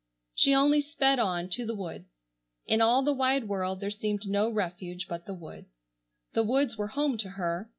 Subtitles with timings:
[0.33, 2.25] She only sped on, to the woods.
[2.65, 5.83] In all the wide world there seemed no refuge but the woods.
[6.33, 7.69] The woods were home to her.